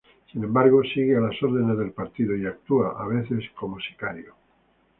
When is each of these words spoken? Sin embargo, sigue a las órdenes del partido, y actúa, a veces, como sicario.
Sin 0.33 0.43
embargo, 0.43 0.81
sigue 0.83 1.15
a 1.15 1.19
las 1.21 1.43
órdenes 1.43 1.77
del 1.77 1.91
partido, 1.91 2.35
y 2.35 2.47
actúa, 2.47 2.95
a 2.99 3.05
veces, 3.05 3.45
como 3.51 3.79
sicario. 3.79 4.33